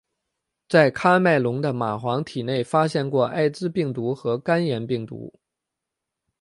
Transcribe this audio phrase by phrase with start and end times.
[0.67, 5.39] 在喀麦隆的蚂蟥体内发现过艾滋病毒和肝炎病毒。